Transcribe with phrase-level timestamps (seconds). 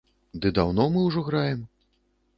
[0.45, 1.61] Ды даўно мы ўжо граем.